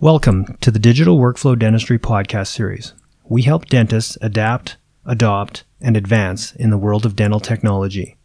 [0.00, 2.94] Welcome to the Digital Workflow Dentistry podcast series.
[3.24, 8.16] We help dentists adapt, adopt, and advance in the world of dental technology.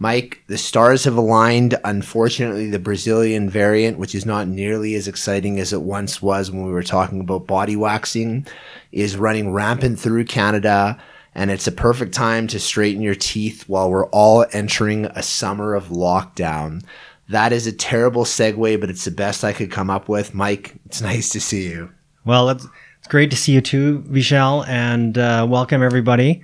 [0.03, 1.79] Mike, the stars have aligned.
[1.85, 6.65] Unfortunately, the Brazilian variant, which is not nearly as exciting as it once was when
[6.65, 8.45] we were talking about body waxing,
[8.91, 11.01] is running rampant through Canada.
[11.33, 15.73] And it's a perfect time to straighten your teeth while we're all entering a summer
[15.73, 16.83] of lockdown.
[17.29, 20.33] That is a terrible segue, but it's the best I could come up with.
[20.33, 21.89] Mike, it's nice to see you.
[22.25, 22.67] Well, it's,
[23.07, 26.43] great to see you too, Vishal, and uh, welcome everybody.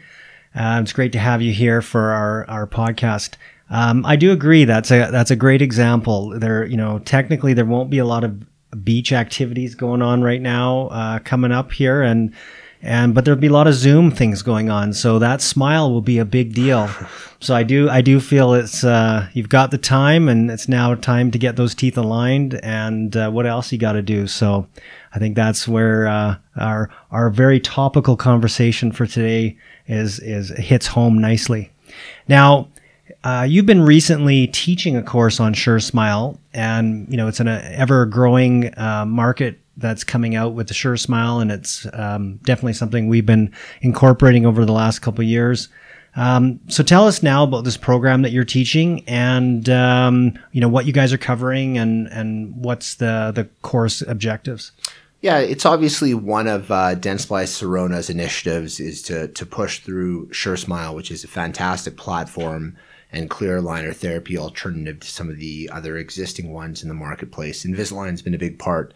[0.55, 3.35] Uh, it's great to have you here for our, our podcast.
[3.69, 6.39] Um, I do agree that's a that's a great example.
[6.39, 8.43] There, you know, technically there won't be a lot of
[8.83, 12.33] beach activities going on right now uh, coming up here, and
[12.81, 14.93] and but there'll be a lot of Zoom things going on.
[14.93, 16.89] So that smile will be a big deal.
[17.41, 20.93] So I do I do feel it's uh, you've got the time, and it's now
[20.95, 22.59] time to get those teeth aligned.
[22.63, 24.27] And uh, what else you got to do?
[24.27, 24.67] So
[25.13, 29.57] I think that's where uh, our our very topical conversation for today
[29.87, 31.71] is is hits home nicely.
[32.27, 32.67] Now.
[33.23, 37.47] Uh, you've been recently teaching a course on Sure Smile, and you know it's an
[37.47, 42.73] ever growing uh, market that's coming out with the Sure Smile, and it's um, definitely
[42.73, 45.69] something we've been incorporating over the last couple years.
[46.15, 50.69] Um, so tell us now about this program that you're teaching, and um, you know
[50.69, 54.71] what you guys are covering, and and what's the the course objectives.
[55.21, 60.57] Yeah, it's obviously one of uh, Dentsply Sirona's initiatives is to to push through Sure
[60.57, 62.77] Smile, which is a fantastic platform
[63.11, 67.65] and clear aligner therapy alternative to some of the other existing ones in the marketplace.
[67.65, 68.93] Invisalign's been a big part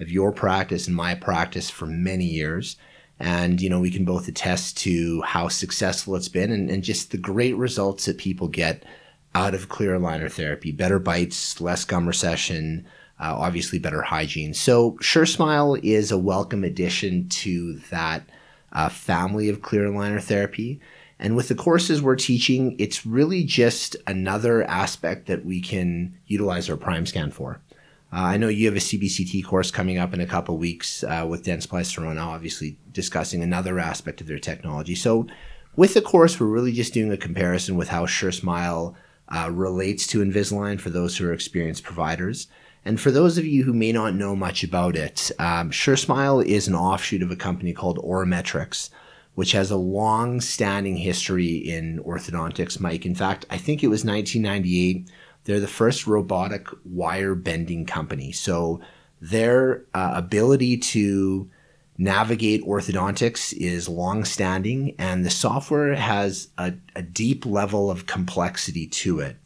[0.00, 2.76] of your practice and my practice for many years.
[3.20, 7.12] And, you know, we can both attest to how successful it's been and, and just
[7.12, 8.84] the great results that people get
[9.34, 10.72] out of clear aligner therapy.
[10.72, 12.84] Better bites, less gum recession,
[13.20, 14.54] uh, obviously better hygiene.
[14.54, 18.24] So Sure Smile is a welcome addition to that
[18.72, 20.80] uh, family of clear aligner therapy.
[21.22, 26.68] And with the courses we're teaching, it's really just another aspect that we can utilize
[26.68, 27.60] our prime scan for.
[28.12, 31.24] Uh, I know you have a CBCT course coming up in a couple weeks uh,
[31.26, 34.96] with Dentsply Sirona, obviously discussing another aspect of their technology.
[34.96, 35.28] So,
[35.76, 38.96] with the course, we're really just doing a comparison with how SureSmile
[39.28, 42.48] uh, relates to Invisalign for those who are experienced providers.
[42.84, 46.66] And for those of you who may not know much about it, um, SureSmile is
[46.66, 48.90] an offshoot of a company called Orametrix
[49.34, 53.06] which has a long standing history in orthodontics, Mike.
[53.06, 55.10] In fact, I think it was 1998.
[55.44, 58.32] They're the first robotic wire bending company.
[58.32, 58.80] So
[59.20, 61.50] their uh, ability to
[61.98, 68.86] navigate orthodontics is long standing, and the software has a, a deep level of complexity
[68.86, 69.36] to it,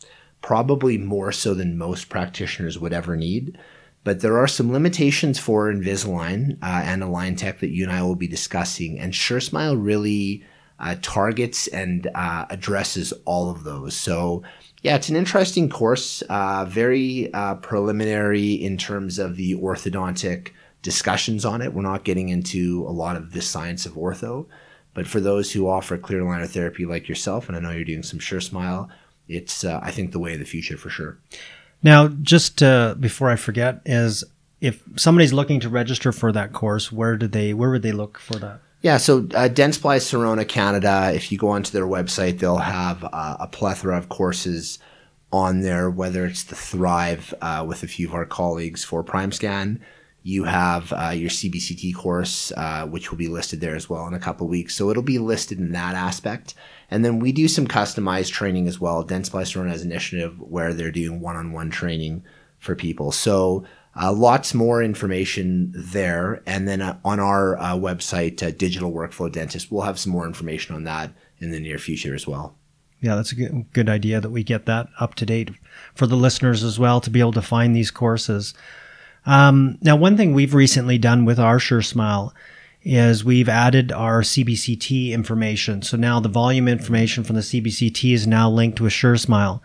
[0.43, 3.59] probably more so than most practitioners would ever need.
[4.07, 8.05] But there are some limitations for Invisalign uh, and Align Tech that you and I
[8.05, 9.01] will be discussing.
[9.01, 10.45] And SureSmile really
[10.79, 13.97] uh, targets and uh, addresses all of those.
[13.97, 14.45] So,
[14.81, 20.51] yeah, it's an interesting course, uh, very uh, preliminary in terms of the orthodontic
[20.83, 21.75] discussions on it.
[21.75, 24.47] We're not getting into a lot of the science of ortho.
[24.95, 28.05] But for those who offer clear aligner therapy like yourself, and I know you're doing
[28.05, 28.89] some SureSmile,
[29.27, 31.19] it's, uh, I think, the way of the future for sure.
[31.83, 34.25] Now, just uh, before I forget, is
[34.61, 37.55] if somebody's looking to register for that course, where did they?
[37.55, 38.61] Where would they look for that?
[38.83, 43.37] Yeah, so uh, Dentsply Sirona Canada, if you go onto their website, they'll have uh,
[43.41, 44.79] a plethora of courses
[45.33, 49.81] on there, whether it's the Thrive uh, with a few of our colleagues for PrimeScan.
[50.27, 54.13] You have uh, your CBCT course, uh, which will be listed there as well in
[54.13, 54.75] a couple weeks.
[54.75, 56.55] So it'll be listed in that aspect.
[56.91, 59.07] And then we do some customized training as well.
[59.07, 62.25] Dentsply Sirona has initiative where they're doing one-on-one training
[62.59, 63.13] for people.
[63.13, 66.43] So uh, lots more information there.
[66.45, 70.27] And then uh, on our uh, website, uh, Digital Workflow Dentist, we'll have some more
[70.27, 72.57] information on that in the near future as well.
[73.01, 75.51] Yeah, that's a good, good idea that we get that up to date
[75.95, 78.55] for the listeners as well to be able to find these courses.
[79.27, 82.33] Um, now, one thing we've recently done with our Sure Smile
[82.83, 85.83] is we've added our CBCT information.
[85.83, 89.61] So now the volume information from the CBCT is now linked to a Sure Smile.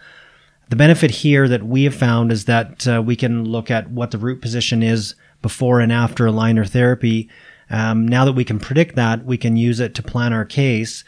[0.69, 4.09] The benefit here that we have found is that uh, we can look at what
[4.09, 5.13] the root position is
[5.43, 7.29] before and after aligner therapy.
[7.69, 11.03] Um, now that we can predict that, we can use it to plan our case.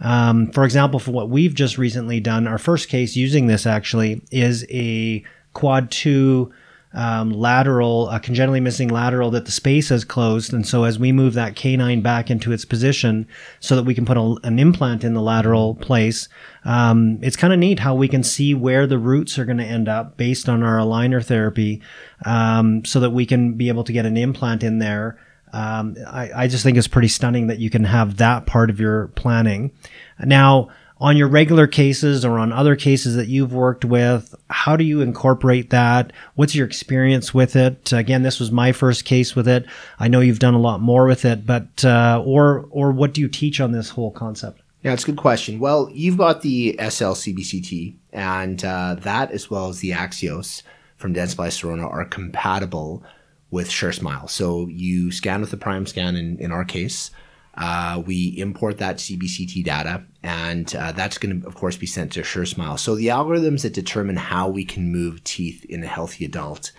[0.00, 4.22] Um, for example, for what we've just recently done, our first case using this actually
[4.30, 5.22] is a
[5.52, 6.50] quad two
[6.94, 10.52] um, lateral, a congenitally missing lateral that the space has closed.
[10.52, 13.26] And so as we move that canine back into its position
[13.60, 16.28] so that we can put a, an implant in the lateral place,
[16.64, 19.64] um, it's kind of neat how we can see where the roots are going to
[19.64, 21.82] end up based on our aligner therapy
[22.24, 25.18] um, so that we can be able to get an implant in there.
[25.52, 28.80] Um, I, I just think it's pretty stunning that you can have that part of
[28.80, 29.72] your planning.
[30.22, 30.68] Now,
[31.00, 35.00] on your regular cases or on other cases that you've worked with, how do you
[35.00, 36.12] incorporate that?
[36.34, 37.92] What's your experience with it?
[37.92, 39.66] Again, this was my first case with it.
[39.98, 43.20] I know you've done a lot more with it, but uh, or or what do
[43.20, 44.60] you teach on this whole concept?
[44.82, 45.58] Yeah, it's a good question.
[45.58, 50.62] Well, you've got the SL-CBCT, and uh, that as well as the Axeos
[50.96, 53.02] from Dentsply Sirona are compatible
[53.50, 54.30] with SureSmile.
[54.30, 57.10] So you scan with the Prime Scan in, in our case.
[57.60, 62.12] Uh, we import that CBCT data, and uh, that's going to, of course, be sent
[62.12, 62.78] to SureSmile.
[62.78, 66.70] So the algorithms that determine how we can move teeth in a healthy adult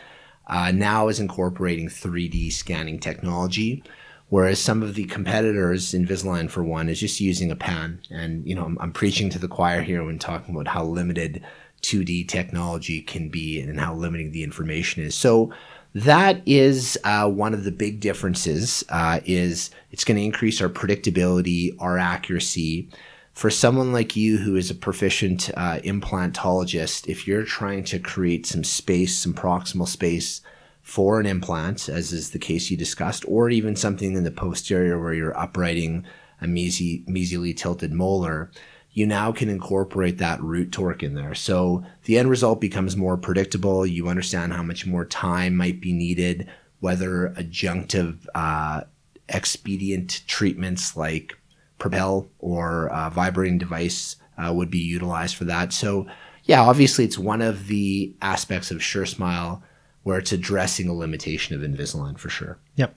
[0.47, 3.83] uh, now is incorporating 3D scanning technology,
[4.29, 8.01] whereas some of the competitors, Invisalign for one, is just using a pan.
[8.09, 11.43] And you know, I'm, I'm preaching to the choir here when talking about how limited
[11.81, 15.13] 2D technology can be and how limiting the information is.
[15.13, 15.53] So
[15.95, 20.69] that is uh, one of the big differences uh, is it's going to increase our
[20.69, 22.89] predictability our accuracy.
[23.33, 28.45] For someone like you who is a proficient uh, implantologist if you're trying to create
[28.45, 30.41] some space some proximal space
[30.81, 34.99] for an implant as is the case you discussed or even something in the posterior
[34.99, 36.05] where you're uprighting
[36.41, 38.51] a mesi- mesially tilted molar
[38.91, 41.35] you now can incorporate that root torque in there.
[41.35, 43.85] So the end result becomes more predictable.
[43.85, 46.49] You understand how much more time might be needed,
[46.79, 48.81] whether adjunctive uh,
[49.29, 51.37] expedient treatments like
[51.77, 55.71] Propel or uh, vibrating device uh, would be utilized for that.
[55.71, 56.07] So,
[56.43, 59.63] yeah, obviously it's one of the aspects of Sure Smile
[60.03, 62.57] where it's addressing a limitation of Invisalign for sure.
[62.75, 62.95] Yep.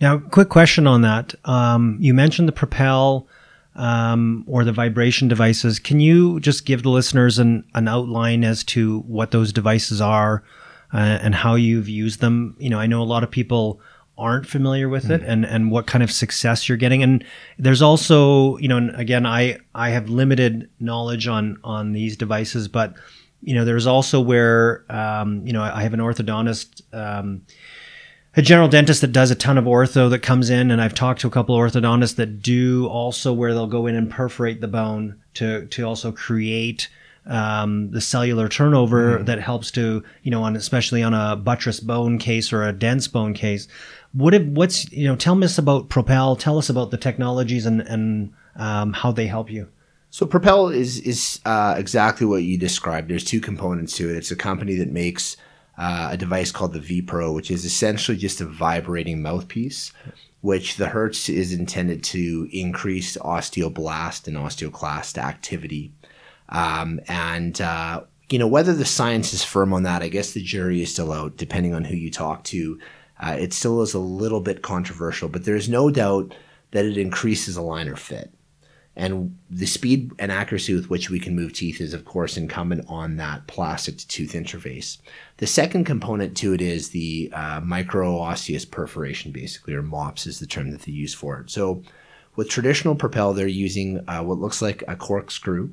[0.00, 1.34] Now, quick question on that.
[1.44, 3.26] Um, you mentioned the Propel
[3.78, 5.78] um, or the vibration devices.
[5.78, 10.42] Can you just give the listeners an, an outline as to what those devices are
[10.92, 12.56] uh, and how you've used them?
[12.58, 13.80] You know, I know a lot of people
[14.18, 15.28] aren't familiar with it mm.
[15.28, 17.04] and, and what kind of success you're getting.
[17.04, 17.24] And
[17.56, 22.94] there's also, you know, again, I, I have limited knowledge on, on these devices, but,
[23.42, 27.42] you know, there's also where, um, you know, I have an orthodontist, um,
[28.38, 31.22] a general dentist that does a ton of ortho that comes in, and I've talked
[31.22, 34.68] to a couple of orthodontists that do also where they'll go in and perforate the
[34.68, 36.88] bone to to also create
[37.26, 39.26] um, the cellular turnover mm.
[39.26, 43.08] that helps to you know on especially on a buttress bone case or a dense
[43.08, 43.66] bone case.
[44.12, 46.36] What if, what's you know tell us about Propel.
[46.36, 49.66] Tell us about the technologies and and um, how they help you.
[50.10, 53.10] So Propel is is uh, exactly what you described.
[53.10, 54.16] There's two components to it.
[54.16, 55.36] It's a company that makes
[55.78, 59.92] uh, a device called the V Pro, which is essentially just a vibrating mouthpiece,
[60.40, 65.92] which the Hertz is intended to increase osteoblast and osteoclast activity.
[66.48, 70.42] Um, and uh, you know whether the science is firm on that, I guess the
[70.42, 72.80] jury is still out, depending on who you talk to.
[73.20, 76.34] Uh, it still is a little bit controversial, but there is no doubt
[76.72, 78.32] that it increases aligner fit.
[78.98, 82.84] And the speed and accuracy with which we can move teeth is, of course, incumbent
[82.88, 84.98] on that plastic to tooth interface.
[85.36, 90.48] The second component to it is the uh, microosseous perforation, basically, or MOPS is the
[90.48, 91.48] term that they use for it.
[91.48, 91.80] So,
[92.34, 95.70] with traditional Propel, they're using uh, what looks like a corkscrew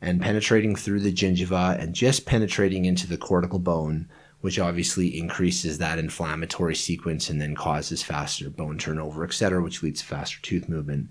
[0.00, 4.08] and penetrating through the gingiva and just penetrating into the cortical bone,
[4.42, 9.82] which obviously increases that inflammatory sequence and then causes faster bone turnover, et cetera, which
[9.82, 11.10] leads to faster tooth movement.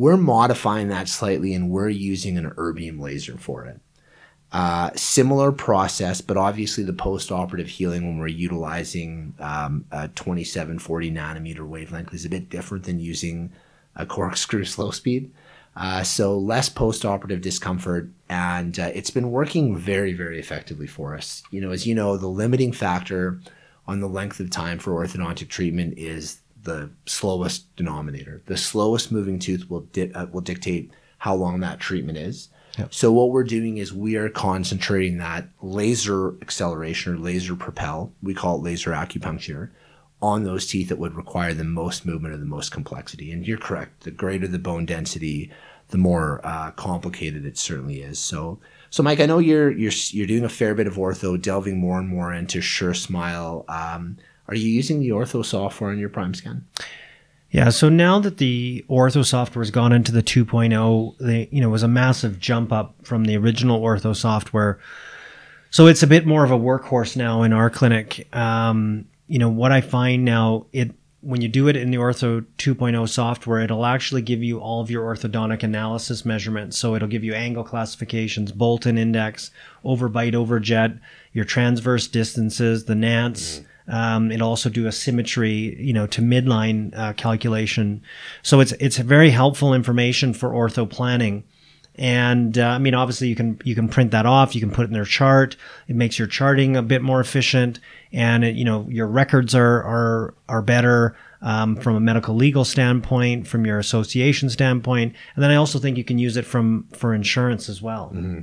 [0.00, 3.80] We're modifying that slightly and we're using an erbium laser for it.
[4.50, 11.68] Uh, similar process, but obviously the post-operative healing when we're utilizing um, a 2740 nanometer
[11.68, 13.52] wavelength is a bit different than using
[13.94, 15.30] a corkscrew slow speed.
[15.76, 21.42] Uh, so less post-operative discomfort, and uh, it's been working very, very effectively for us.
[21.50, 23.38] You know, as you know, the limiting factor
[23.86, 28.42] on the length of time for orthodontic treatment is the slowest denominator.
[28.46, 32.48] The slowest moving tooth will di- uh, will dictate how long that treatment is.
[32.78, 32.94] Yep.
[32.94, 38.32] So what we're doing is we are concentrating that laser acceleration or laser propel, we
[38.32, 39.70] call it laser acupuncture,
[40.22, 43.32] on those teeth that would require the most movement or the most complexity.
[43.32, 44.04] And you're correct.
[44.04, 45.50] The greater the bone density,
[45.88, 48.18] the more uh, complicated it certainly is.
[48.18, 51.78] So, so Mike, I know you're you're you're doing a fair bit of ortho, delving
[51.78, 53.68] more and more into SureSmile.
[53.68, 54.18] Um,
[54.50, 56.66] are you using the ortho software on your Prime Scan?
[57.50, 61.68] Yeah, so now that the ortho software has gone into the 2.0, they you know
[61.68, 64.78] was a massive jump up from the original ortho software.
[65.70, 68.28] So it's a bit more of a workhorse now in our clinic.
[68.34, 70.92] Um, you know what I find now it
[71.22, 74.90] when you do it in the ortho 2.0 software, it'll actually give you all of
[74.90, 76.78] your orthodontic analysis measurements.
[76.78, 79.50] So it'll give you angle classifications, Bolton index,
[79.84, 80.98] overbite, overjet,
[81.34, 83.56] your transverse distances, the Nance.
[83.58, 88.02] Mm-hmm um, it'll also do a symmetry, you know, to midline uh, calculation.
[88.42, 91.44] So it's it's very helpful information for ortho planning.
[91.96, 94.54] And uh, I mean, obviously, you can you can print that off.
[94.54, 95.56] You can put it in their chart.
[95.88, 97.80] It makes your charting a bit more efficient,
[98.12, 102.64] and it, you know your records are are are better um, from a medical legal
[102.64, 106.86] standpoint, from your association standpoint, and then I also think you can use it from
[106.92, 108.12] for insurance as well.
[108.14, 108.40] Mm-hmm.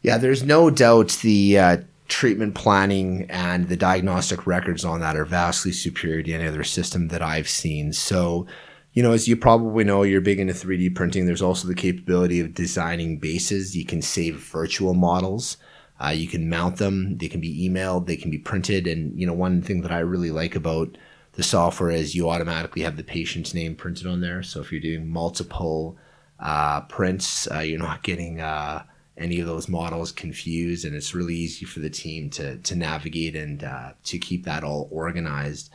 [0.00, 1.76] Yeah, there's no doubt the uh,
[2.08, 7.08] treatment planning and the diagnostic records on that are vastly superior to any other system
[7.08, 7.92] that I've seen.
[7.92, 8.46] So,
[8.94, 11.26] you know, as you probably know, you're big into 3D printing.
[11.26, 13.76] There's also the capability of designing bases.
[13.76, 15.58] You can save virtual models.
[16.02, 17.18] Uh, you can mount them.
[17.18, 18.06] They can be emailed.
[18.06, 18.86] They can be printed.
[18.86, 20.96] And you know, one thing that I really like about
[21.32, 24.42] the software is you automatically have the patient's name printed on there.
[24.42, 25.98] So if you're doing multiple
[26.40, 28.84] uh, prints, uh, you're not getting uh,
[29.18, 33.36] any of those models confused, and it's really easy for the team to to navigate
[33.36, 35.70] and uh, to keep that all organized.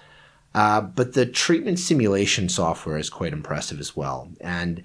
[0.55, 4.83] Uh, but the treatment simulation software is quite impressive as well, and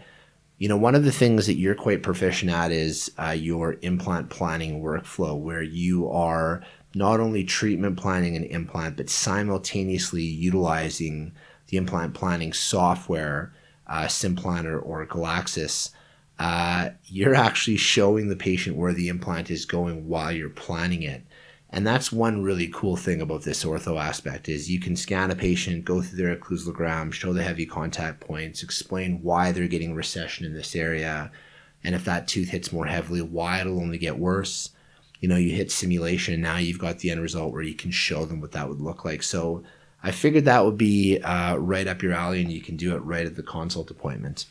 [0.59, 4.31] you know one of the things that you're quite proficient at is uh, your implant
[4.31, 6.62] planning workflow, where you are
[6.95, 11.33] not only treatment planning an implant, but simultaneously utilizing
[11.69, 13.53] the implant planning software,
[13.87, 15.91] uh, Simplanner or Galaxis
[16.38, 21.23] uh, you're actually showing the patient where the implant is going while you're planning it.
[21.71, 25.37] And that's one really cool thing about this ortho aspect is you can scan a
[25.37, 30.47] patient, go through their occlusogram, show the heavy contact points, explain why they're getting recession
[30.47, 31.30] in this area,
[31.85, 34.71] and if that tooth hits more heavily, why it'll only get worse.
[35.21, 37.90] You know, you hit simulation, and now you've got the end result where you can
[37.90, 39.23] show them what that would look like.
[39.23, 39.62] So
[40.02, 43.00] I figured that would be uh, right up your alley, and you can do it
[43.00, 44.47] right at the consult appointment.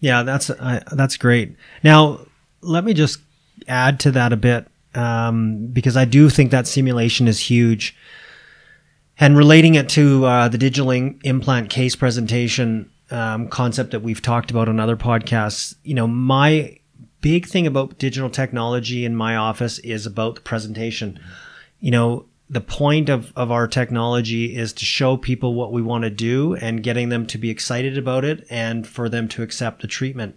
[0.00, 1.56] Yeah, that's uh, that's great.
[1.82, 2.20] Now,
[2.60, 3.20] let me just
[3.68, 7.96] add to that a bit um, because I do think that simulation is huge.
[9.18, 14.20] And relating it to uh, the digital in- implant case presentation um, concept that we've
[14.20, 16.78] talked about on other podcasts, you know, my
[17.22, 21.18] big thing about digital technology in my office is about the presentation.
[21.80, 26.04] You know, the point of, of our technology is to show people what we want
[26.04, 29.82] to do and getting them to be excited about it and for them to accept
[29.82, 30.36] the treatment.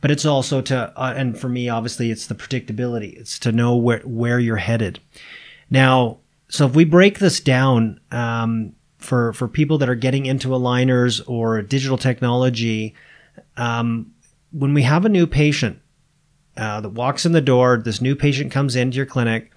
[0.00, 3.18] But it's also to uh, and for me obviously it's the predictability.
[3.18, 5.00] It's to know where where you're headed.
[5.70, 10.48] Now so if we break this down um, for for people that are getting into
[10.48, 12.94] aligners or digital technology
[13.56, 14.12] um,
[14.52, 15.80] when we have a new patient
[16.56, 19.50] uh, that walks in the door this new patient comes into your clinic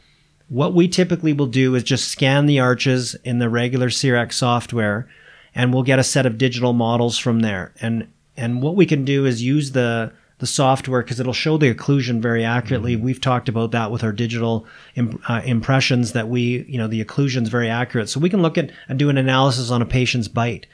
[0.49, 5.07] what we typically will do is just scan the arches in the regular CEREC software
[5.53, 7.73] and we'll get a set of digital models from there.
[7.81, 11.73] And and what we can do is use the the software because it'll show the
[11.73, 12.95] occlusion very accurately.
[12.95, 13.05] Mm-hmm.
[13.05, 17.03] We've talked about that with our digital imp, uh, impressions that we, you know, the
[17.03, 18.07] occlusion is very accurate.
[18.07, 20.67] So we can look at and do an analysis on a patient's bite.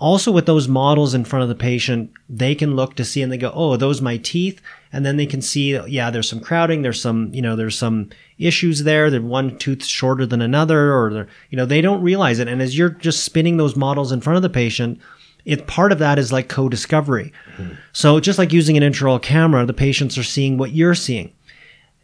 [0.00, 3.30] Also, with those models in front of the patient, they can look to see and
[3.30, 4.60] they go, "Oh, those my teeth,"
[4.92, 8.08] and then they can see, yeah, there's some crowding, there's some, you know, there's some
[8.38, 9.10] issues there.
[9.10, 12.48] That one tooth shorter than another, or you know, they don't realize it.
[12.48, 14.98] And as you're just spinning those models in front of the patient,
[15.44, 17.32] it part of that is like co-discovery.
[17.58, 17.74] Mm-hmm.
[17.92, 21.32] So just like using an intraoral camera, the patients are seeing what you're seeing.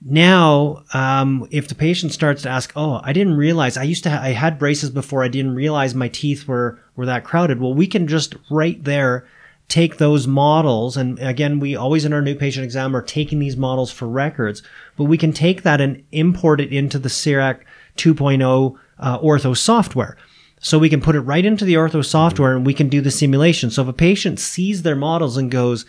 [0.09, 4.11] Now, um, if the patient starts to ask, "Oh, I didn't realize I used to
[4.11, 5.25] ha- I had braces before.
[5.25, 9.25] I didn't realize my teeth were were that crowded." Well, we can just right there
[9.69, 13.57] take those models, and again, we always in our new patient exam are taking these
[13.57, 14.63] models for records,
[14.97, 17.59] but we can take that and import it into the CEREC
[17.97, 20.17] 2.0 uh, ortho software.
[20.61, 23.11] So we can put it right into the ortho software and we can do the
[23.11, 23.71] simulation.
[23.71, 25.85] So if a patient sees their models and goes,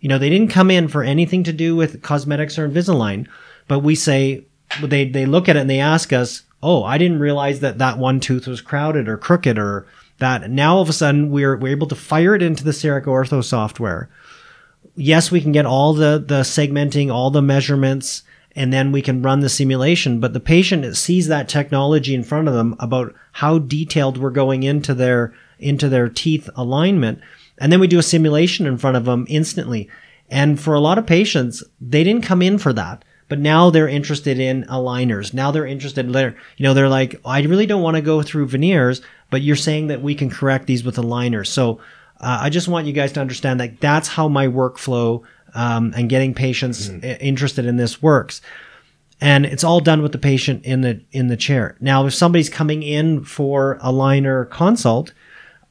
[0.00, 3.26] you know, they didn't come in for anything to do with cosmetics or Invisalign,
[3.68, 4.44] but we say
[4.82, 7.98] they they look at it and they ask us, "Oh, I didn't realize that that
[7.98, 9.86] one tooth was crowded or crooked or
[10.18, 13.04] that." Now all of a sudden we're we're able to fire it into the CEREC
[13.04, 14.08] Ortho software.
[14.96, 18.22] Yes, we can get all the the segmenting, all the measurements,
[18.54, 20.20] and then we can run the simulation.
[20.20, 24.62] But the patient sees that technology in front of them about how detailed we're going
[24.62, 27.20] into their into their teeth alignment,
[27.58, 29.88] and then we do a simulation in front of them instantly.
[30.28, 33.88] And for a lot of patients, they didn't come in for that but now they're
[33.88, 35.34] interested in aligners.
[35.34, 36.12] Now they're interested.
[36.12, 39.56] They're, you know, they're like, I really don't want to go through veneers, but you're
[39.56, 41.48] saying that we can correct these with aligners.
[41.48, 41.80] So
[42.20, 45.22] uh, I just want you guys to understand that that's how my workflow
[45.54, 47.04] um, and getting patients mm-hmm.
[47.20, 48.40] interested in this works
[49.20, 51.76] and it's all done with the patient in the in the chair.
[51.80, 55.12] Now, if somebody's coming in for a liner consult,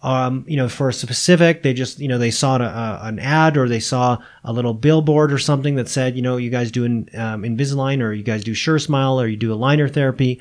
[0.06, 3.58] um, you know, for a specific, they just you know they saw a, an ad
[3.58, 6.86] or they saw a little billboard or something that said, you know, you guys do
[6.86, 10.40] an, um, Invisalign or you guys do Sure Smile or you do a liner therapy,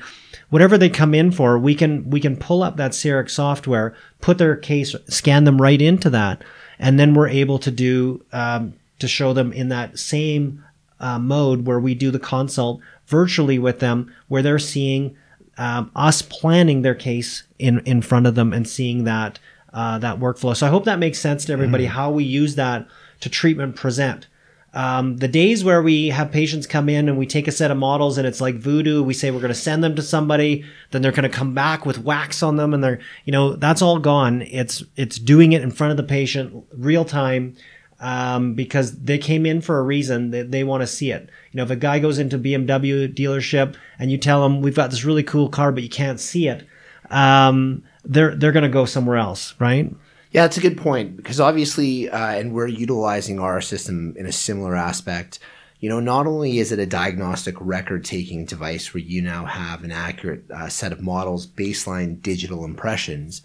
[0.51, 4.37] whatever they come in for, we can we can pull up that CEREC software, put
[4.37, 6.43] their case, scan them right into that,
[6.77, 10.63] and then we're able to do um, to show them in that same
[10.99, 15.17] uh, mode where we do the consult virtually with them, where they're seeing
[15.57, 19.39] um, us planning their case in in front of them and seeing that
[19.75, 20.55] uh, that workflow.
[20.55, 21.93] So I hope that makes sense to everybody mm-hmm.
[21.93, 22.87] how we use that
[23.19, 24.27] to treatment present.
[24.73, 27.77] Um, the days where we have patients come in and we take a set of
[27.77, 31.01] models and it's like voodoo, we say we're going to send them to somebody, then
[31.01, 33.99] they're going to come back with wax on them, and they're you know that's all
[33.99, 34.41] gone.
[34.43, 37.55] It's it's doing it in front of the patient, real time
[37.99, 40.31] um, because they came in for a reason.
[40.31, 41.29] They, they want to see it.
[41.51, 44.91] You know, if a guy goes into BMW dealership and you tell him we've got
[44.91, 46.67] this really cool car, but you can't see it,
[47.09, 49.93] um, they're they're going to go somewhere else, right?
[50.31, 54.31] Yeah, that's a good point because obviously, uh, and we're utilizing our system in a
[54.31, 55.39] similar aspect.
[55.79, 59.91] You know, not only is it a diagnostic record-taking device where you now have an
[59.91, 63.41] accurate uh, set of models, baseline digital impressions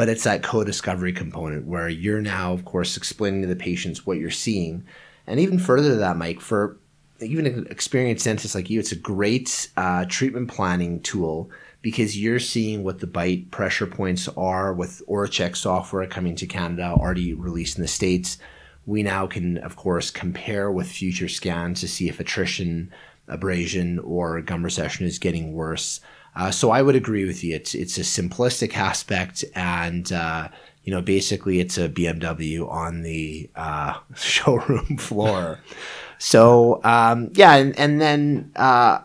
[0.00, 4.16] but it's that co-discovery component where you're now of course explaining to the patients what
[4.16, 4.82] you're seeing
[5.26, 6.78] and even further to that mike for
[7.20, 11.50] even an experienced dentist like you it's a great uh, treatment planning tool
[11.82, 16.94] because you're seeing what the bite pressure points are with OraCheck software coming to Canada,
[16.96, 18.38] already released in the States.
[18.86, 22.92] We now can, of course, compare with future scans to see if attrition,
[23.28, 26.00] abrasion, or gum recession is getting worse.
[26.36, 27.54] Uh, so I would agree with you.
[27.54, 30.48] It's it's a simplistic aspect, and uh,
[30.84, 35.60] you know, basically, it's a BMW on the uh, showroom floor.
[36.18, 39.00] so um, yeah, and and then uh,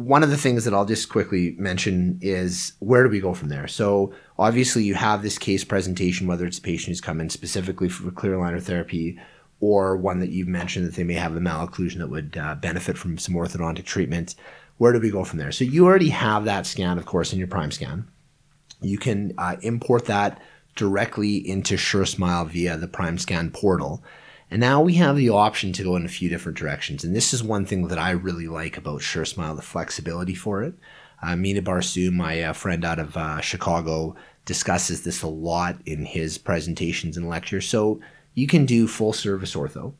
[0.00, 3.50] one of the things that I'll just quickly mention is where do we go from
[3.50, 3.68] there?
[3.68, 7.88] So obviously, you have this case presentation, whether it's a patient who's come in specifically
[7.88, 9.18] for clear aligner therapy.
[9.62, 12.96] Or one that you've mentioned that they may have a malocclusion that would uh, benefit
[12.96, 14.34] from some orthodontic treatment
[14.80, 15.52] where do we go from there?
[15.52, 18.08] So you already have that scan, of course, in your Prime Scan.
[18.80, 20.40] You can uh, import that
[20.74, 24.02] directly into SureSmile via the Prime Scan portal.
[24.50, 27.04] And now we have the option to go in a few different directions.
[27.04, 30.74] And this is one thing that I really like about SureSmile, the flexibility for it.
[31.22, 36.04] Uh, Mina Barsu, my uh, friend out of uh, Chicago, discusses this a lot in
[36.04, 37.68] his presentations and lectures.
[37.68, 38.00] So
[38.34, 39.92] you can do full service ortho,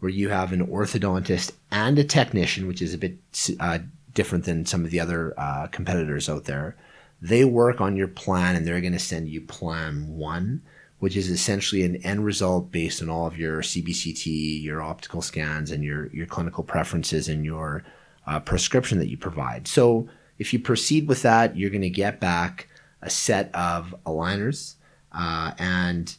[0.00, 3.18] where you have an orthodontist and a technician, which is a bit
[3.60, 3.78] uh,
[4.14, 6.76] different than some of the other uh, competitors out there.
[7.20, 10.62] They work on your plan and they're going to send you plan one,
[11.02, 15.72] which is essentially an end result based on all of your CBCT, your optical scans,
[15.72, 17.82] and your, your clinical preferences and your
[18.28, 19.66] uh, prescription that you provide.
[19.66, 22.68] So if you proceed with that, you're going to get back
[23.02, 24.76] a set of aligners
[25.10, 26.16] uh, and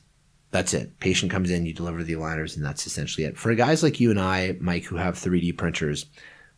[0.51, 0.99] that's it.
[0.99, 3.37] Patient comes in, you deliver the aligners, and that's essentially it.
[3.37, 6.07] For guys like you and I, Mike, who have 3D printers,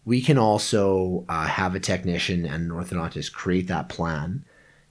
[0.03, 4.43] we can also uh, have a technician and an orthodontist create that plan,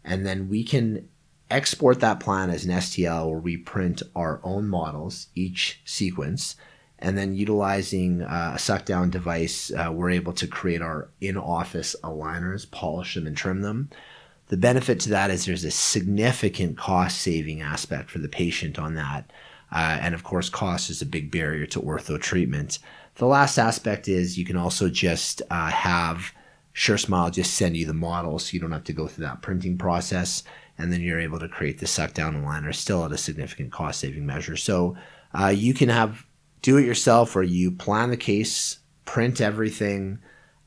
[0.04, 1.08] and then we can
[1.50, 6.56] export that plan as an STL where we print our own models, each sequence,
[6.98, 11.36] and then utilizing uh, a suck down device, uh, we're able to create our in
[11.36, 13.90] office aligners, polish them, and trim them.
[14.48, 18.94] The benefit to that is there's a significant cost saving aspect for the patient on
[18.94, 19.30] that.
[19.72, 22.78] Uh, and of course, cost is a big barrier to ortho treatment.
[23.16, 26.32] The last aspect is you can also just uh, have
[26.74, 29.78] SureSmile just send you the model so you don't have to go through that printing
[29.78, 30.42] process.
[30.78, 34.00] And then you're able to create the suck down aligner still at a significant cost
[34.00, 34.56] saving measure.
[34.56, 34.96] So
[35.38, 36.26] uh, you can have
[36.62, 40.18] do it yourself or you plan the case, print everything,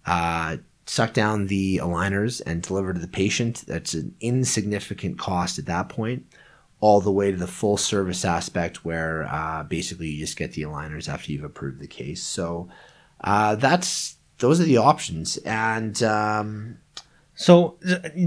[0.06, 3.64] uh, suck down the aligners and deliver to the patient.
[3.68, 6.26] That's an insignificant cost at that point
[6.80, 10.62] all the way to the full service aspect where uh, basically you just get the
[10.62, 12.22] aligners after you've approved the case.
[12.22, 12.70] So
[13.22, 15.38] uh, that's those are the options.
[15.38, 16.78] And um,
[17.38, 17.78] so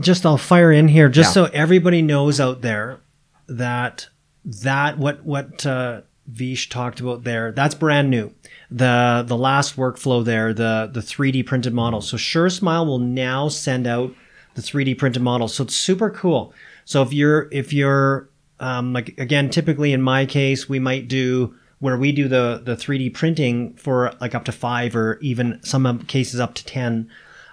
[0.00, 1.46] just I'll fire in here just yeah.
[1.46, 3.00] so everybody knows out there
[3.48, 4.08] that
[4.44, 8.32] that what what uh, Vish talked about there that's brand new.
[8.70, 12.00] The the last workflow there the the 3D printed model.
[12.00, 14.14] So SureSmile will now send out
[14.54, 15.48] the 3D printed model.
[15.48, 16.54] So it's super cool.
[16.84, 18.28] So if you're if you're
[18.60, 22.76] um, like again, typically in my case, we might do where we do the the
[22.76, 27.10] 3D printing for like up to five or even some cases up to ten,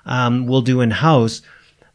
[0.08, 1.42] um, we'll do in house.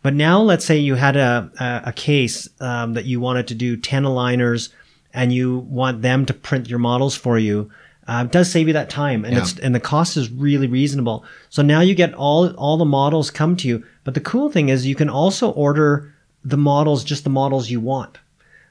[0.03, 3.55] But now, let's say you had a a, a case um, that you wanted to
[3.55, 4.69] do ten aligners,
[5.15, 7.71] and you want them to print your models for you.
[8.09, 9.43] Uh, it does save you that time, and Yeah.
[9.43, 11.25] it's and the cost is really reasonable.
[11.51, 13.85] So now you get all all the models come to you.
[14.05, 16.13] But the cool thing is you can also order
[16.45, 18.19] the models, just the models you want.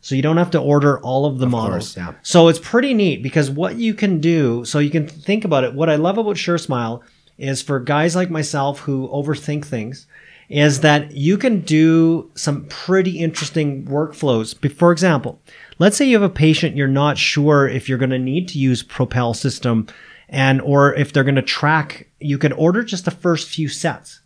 [0.01, 1.93] So you don't have to order all of the Of models.
[1.93, 2.13] course, yeah.
[2.23, 5.73] So it's pretty neat because what you can do, so you can think about it.
[5.75, 6.99] What I love about SureSmile
[7.41, 10.07] is for guys like myself who overthink things,
[10.49, 14.55] is that you can do some pretty interesting workflows.
[14.73, 15.41] For example,
[15.79, 18.59] let's say you have a patient you're not sure if you're going to need to
[18.59, 19.87] use Propel system
[20.29, 24.21] and or if they're going to track, you can order just the first few sets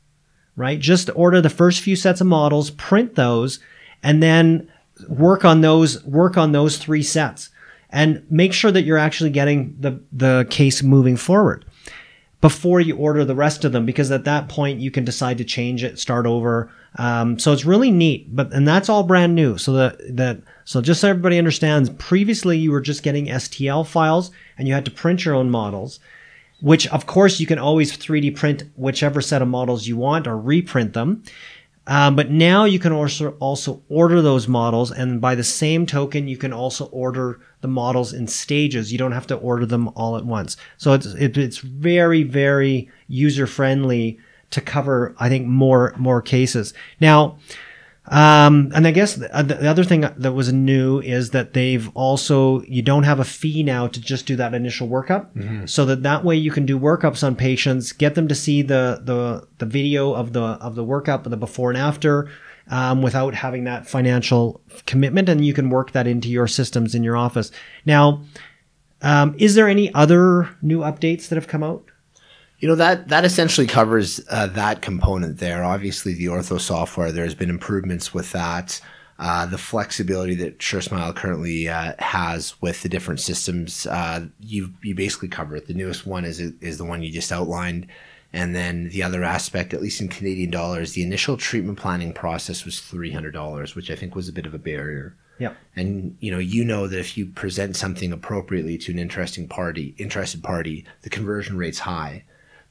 [0.56, 0.80] right?
[0.80, 3.60] Just order the first few sets of models, print those,
[4.04, 4.71] and then
[5.10, 7.49] work on those work on those three sets
[7.89, 11.65] and make sure that you're actually getting the the case moving forward
[12.45, 15.43] before you order the rest of them because at that point you can decide to
[15.43, 19.58] change it start over um, so it's really neat but and that's all brand new
[19.58, 24.29] so that that so just so everybody understands previously you were just getting stl files
[24.60, 25.99] and you had to print your own models
[26.62, 30.38] which of course you can always 3D print whichever set of models you want or
[30.38, 31.23] reprint them.
[31.88, 36.28] Um, but now you can also also order those models, and by the same token,
[36.28, 38.91] you can also order the models in stages.
[38.91, 40.58] You don't have to order them all at once.
[40.78, 44.19] So it's it, it's very very user friendly
[44.50, 46.74] to cover I think more more cases.
[47.00, 47.38] Now,
[48.07, 52.61] um, and I guess the, the other thing that was new is that they've also
[52.63, 55.29] you don't have a fee now to just do that initial workup,
[55.67, 59.01] so that that way you can do workups on patients, get them to see the
[59.03, 62.29] the the video of the of the workup, the before and after,
[62.69, 67.03] um, without having that financial commitment, and you can work that into your systems in
[67.03, 67.51] your office.
[67.85, 68.21] Now,
[69.01, 71.83] um, is there any other new updates that have come out?
[72.59, 75.63] You know that that essentially covers uh, that component there.
[75.63, 77.11] Obviously, the ortho software.
[77.11, 78.81] There's been improvements with that.
[79.17, 84.93] Uh, the flexibility that SureSmile currently uh, has with the different systems, uh, you you
[84.93, 85.67] basically cover it.
[85.67, 87.87] The newest one is is the one you just outlined,
[88.33, 92.65] and then the other aspect, at least in Canadian dollars, the initial treatment planning process
[92.65, 95.15] was three hundred dollars, which I think was a bit of a barrier.
[95.39, 95.53] Yeah.
[95.75, 99.95] And you know, you know that if you present something appropriately to an interesting party,
[99.97, 102.23] interested party, the conversion rate's high.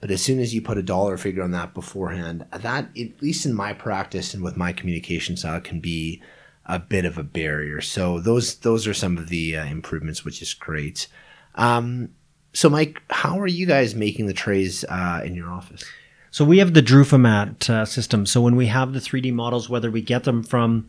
[0.05, 3.47] But as soon as you put a dollar figure on that beforehand, that at least
[3.47, 6.21] in my practice and with my communication style can be
[6.67, 7.81] a bit of a barrier.
[7.81, 11.07] So those those are some of the uh, improvements, which is great.
[11.55, 12.11] Um,
[12.53, 15.83] so Mike, how are you guys making the trays uh, in your office?
[16.31, 18.27] So we have the Drufomat uh, system.
[18.27, 20.87] So when we have the 3D models, whether we get them from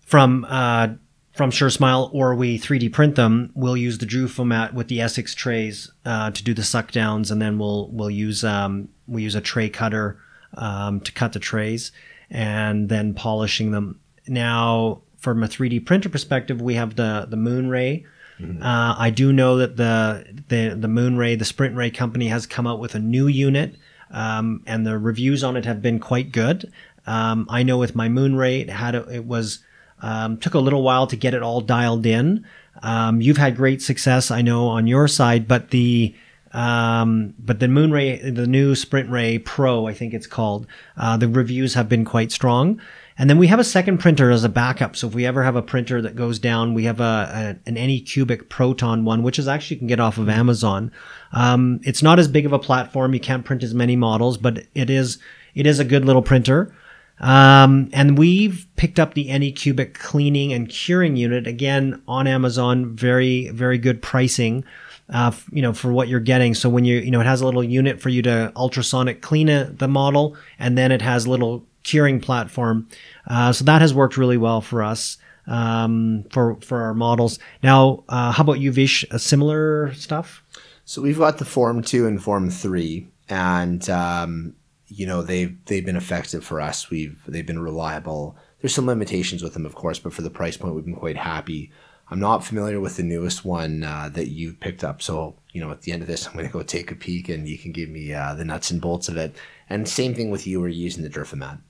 [0.00, 0.94] from uh,
[1.36, 5.92] from SureSmile or we 3D print them, we'll use the Drufomat with the Essix trays
[6.04, 9.40] uh, to do the suck downs, and then we'll we'll use um, we use a
[9.40, 10.18] tray cutter
[10.54, 11.92] um, to cut the trays,
[12.30, 14.00] and then polishing them.
[14.26, 18.04] Now, from a 3D printer perspective, we have the the Moonray.
[18.38, 22.66] Uh, I do know that the the the Moonray, the Sprint Ray company, has come
[22.66, 23.76] out with a new unit,
[24.10, 26.70] um, and the reviews on it have been quite good.
[27.06, 29.60] Um, I know with my Moonray, it had a, it was
[30.02, 32.46] um, took a little while to get it all dialed in.
[32.82, 36.14] Um, you've had great success, I know, on your side, but the
[36.52, 41.28] um, but the Moonray, the new Sprint Ray Pro, I think it's called, uh, the
[41.28, 42.80] reviews have been quite strong.
[43.18, 44.96] And then we have a second printer as a backup.
[44.96, 47.76] So if we ever have a printer that goes down, we have a, a an
[47.76, 50.92] Anycubic Photon one, which is actually you can get off of Amazon.
[51.32, 53.14] Um, it's not as big of a platform.
[53.14, 55.18] You can't print as many models, but it is
[55.54, 56.74] it is a good little printer.
[57.18, 62.94] Um, and we've picked up the Anycubic cleaning and curing unit again on Amazon.
[62.94, 64.64] Very very good pricing.
[65.08, 66.52] Uh, you know, for what you're getting.
[66.52, 69.48] So when you, you know, it has a little unit for you to ultrasonic clean
[69.48, 72.88] it, the model, and then it has a little curing platform.
[73.28, 77.38] Uh, so that has worked really well for us um, for for our models.
[77.62, 79.04] Now, uh, how about you, Vish?
[79.10, 80.42] A similar stuff?
[80.84, 84.54] So we've got the Form Two and Form Three, and um,
[84.88, 86.90] you know they've they've been effective for us.
[86.90, 88.36] We've they've been reliable.
[88.60, 91.16] There's some limitations with them, of course, but for the price point, we've been quite
[91.16, 91.70] happy.
[92.08, 95.70] I'm not familiar with the newest one uh, that you've picked up, so you know
[95.70, 97.72] at the end of this, I'm going to go take a peek, and you can
[97.72, 99.34] give me uh, the nuts and bolts of it.
[99.68, 101.60] And same thing with you, we're using the Drufomat.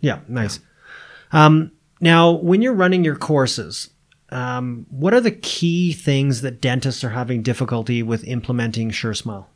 [0.00, 0.60] Yeah, nice.
[1.32, 3.90] Um, now, when you're running your courses,
[4.28, 9.46] um, what are the key things that dentists are having difficulty with implementing SureSmile?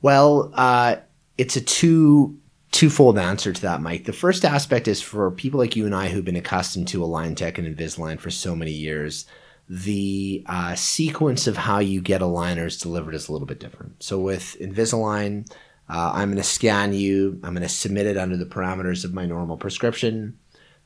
[0.00, 0.96] Well, uh,
[1.38, 2.36] it's a two
[2.70, 4.04] twofold answer to that, Mike.
[4.04, 7.34] The first aspect is for people like you and I who've been accustomed to Align
[7.34, 9.24] Tech and Invisalign for so many years.
[9.68, 14.02] the uh, sequence of how you get aligners delivered is a little bit different.
[14.02, 15.50] So with Invisalign,
[15.88, 17.38] uh, I'm going to scan you.
[17.42, 20.38] I'm going to submit it under the parameters of my normal prescription.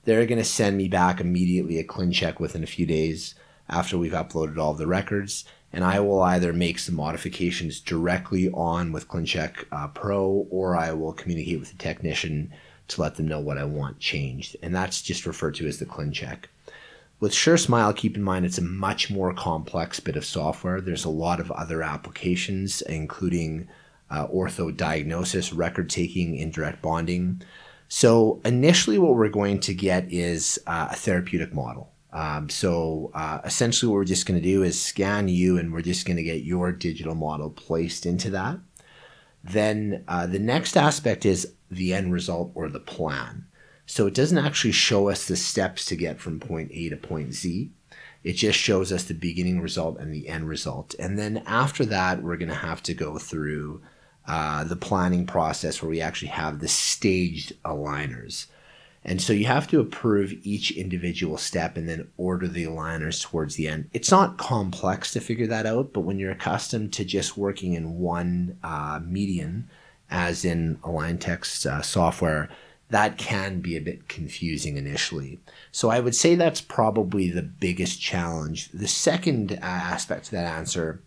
[0.05, 3.37] They're going to send me back immediately a ClinCheck within a few days
[3.69, 5.45] after we've uploaded all the records.
[5.72, 10.92] And I will either make some modifications directly on with ClinCheck uh, Pro or I
[10.92, 12.52] will communicate with the technician
[12.88, 14.56] to let them know what I want changed.
[14.62, 16.44] And that's just referred to as the ClinCheck.
[17.20, 20.80] With SureSmile, keep in mind it's a much more complex bit of software.
[20.80, 23.68] There's a lot of other applications, including
[24.11, 27.40] uh, ortho diagnosis, record taking, indirect bonding.
[27.88, 31.92] So, initially, what we're going to get is uh, a therapeutic model.
[32.12, 35.83] Um, so, uh, essentially, what we're just going to do is scan you, and we're
[35.83, 38.59] just going to get your digital model placed into that.
[39.42, 43.46] Then, uh, the next aspect is the end result or the plan.
[43.87, 47.35] So it doesn't actually show us the steps to get from point A to point
[47.35, 47.72] Z.
[48.22, 50.94] It just shows us the beginning result and the end result.
[50.98, 53.83] And then after that, we're going to have to go through
[54.27, 58.46] uh, the planning process where we actually have the staged aligners.
[59.05, 63.57] And so you have to approve each individual step and then order the aligners towards
[63.57, 63.91] the end.
[63.93, 67.99] It's not complex to figure that out, but when you're accustomed to just working in
[67.99, 69.69] one uh, median,
[70.09, 72.49] as in AlignTech's uh, software,
[72.91, 75.41] that can be a bit confusing initially.
[75.73, 78.69] So I would say that's probably the biggest challenge.
[78.69, 81.03] The second aspect to that answer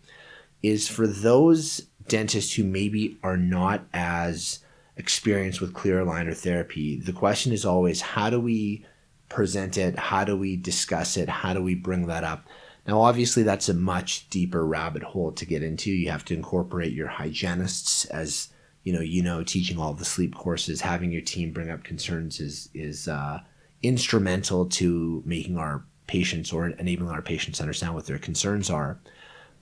[0.62, 4.58] is for those dentists who maybe are not as
[4.96, 8.84] experienced with clear aligner therapy, the question is always how do we
[9.28, 9.98] present it?
[9.98, 11.28] How do we discuss it?
[11.28, 12.46] How do we bring that up?
[12.86, 15.90] Now, obviously, that's a much deeper rabbit hole to get into.
[15.90, 18.48] You have to incorporate your hygienists as
[18.84, 22.38] you know, you know, teaching all the sleep courses, having your team bring up concerns
[22.38, 23.40] is is uh,
[23.82, 29.00] instrumental to making our patients or enabling our patients understand what their concerns are.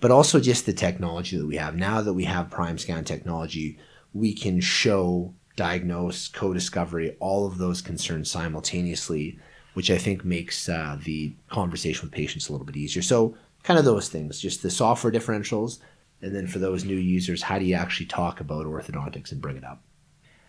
[0.01, 3.79] But also just the technology that we have now that we have prime scan technology,
[4.15, 9.39] we can show, diagnose, co-discovery, all of those concerns simultaneously,
[9.75, 13.03] which I think makes uh, the conversation with patients a little bit easier.
[13.03, 15.81] So kind of those things, just the software differentials
[16.25, 19.59] and then for those new users, how do you actually talk about orthodontics and bring
[19.59, 19.83] it up?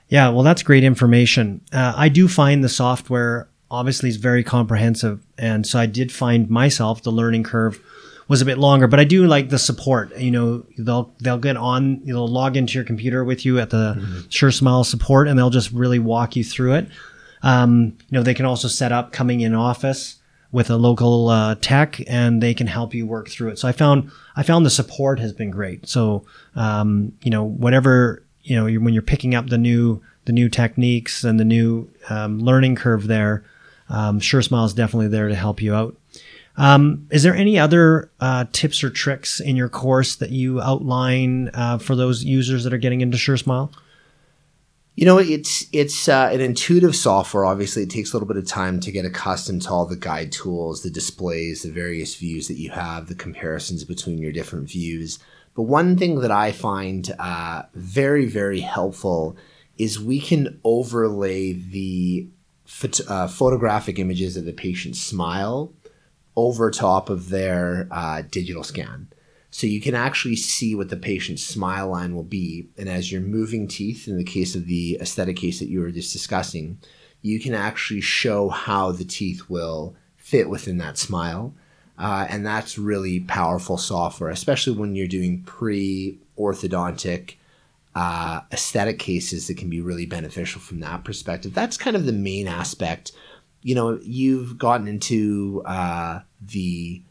[0.07, 1.61] Yeah, well, that's great information.
[1.73, 6.49] Uh, I do find the software obviously is very comprehensive, and so I did find
[6.49, 7.81] myself the learning curve
[8.27, 10.17] was a bit longer, but I do like the support.
[10.17, 13.95] You know, they'll they'll get on, they'll log into your computer with you at the
[13.97, 14.19] mm-hmm.
[14.29, 16.87] SureSmile support, and they'll just really walk you through it.
[17.43, 20.17] Um, you know, they can also set up coming in office
[20.51, 23.59] with a local uh, tech, and they can help you work through it.
[23.59, 25.87] So I found I found the support has been great.
[25.87, 30.49] So um, you know whatever you know when you're picking up the new the new
[30.49, 33.43] techniques and the new um, learning curve there,
[33.89, 35.95] um, SureSmile is definitely there to help you out.
[36.57, 41.49] Um, is there any other uh, tips or tricks in your course that you outline
[41.53, 43.73] uh, for those users that are getting into SureSmile?
[44.95, 47.43] You know, it's it's uh, an intuitive software.
[47.43, 50.31] Obviously, it takes a little bit of time to get accustomed to all the guide
[50.31, 55.19] tools, the displays, the various views that you have, the comparisons between your different views.
[55.53, 59.35] But one thing that I find uh, very, very helpful
[59.77, 62.29] is we can overlay the
[62.65, 65.73] phot- uh, photographic images of the patient's smile
[66.35, 69.07] over top of their uh, digital scan.
[69.51, 72.67] So you can actually see what the patient's smile line will be.
[72.77, 75.91] And as you're moving teeth, in the case of the aesthetic case that you were
[75.91, 76.77] just discussing,
[77.21, 81.53] you can actually show how the teeth will fit within that smile.
[81.97, 87.35] Uh, and that's really powerful software, especially when you're doing pre orthodontic
[87.95, 91.53] uh, aesthetic cases that can be really beneficial from that perspective.
[91.53, 93.13] That's kind of the main aspect.
[93.65, 97.01] You know, you've gotten into uh, the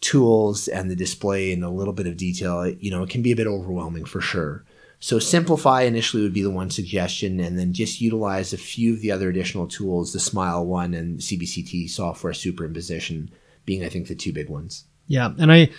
[0.00, 3.32] tools and the display and a little bit of detail, you know, it can be
[3.32, 4.64] a bit overwhelming for sure.
[5.00, 9.00] So simplify initially would be the one suggestion, and then just utilize a few of
[9.00, 13.28] the other additional tools, the Smile One and CBCT software superimposition
[13.64, 14.84] being, I think, the two big ones.
[15.06, 15.70] Yeah, and I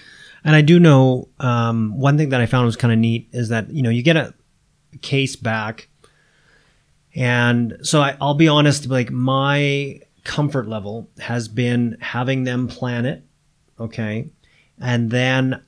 [0.46, 3.50] and I do know um, one thing that I found was kind of neat is
[3.50, 4.34] that you know you get a
[5.02, 5.89] case back,
[7.13, 13.05] and so I, I'll be honest, like my comfort level has been having them plan
[13.05, 13.23] it
[13.79, 14.29] Okay.
[14.79, 15.62] And then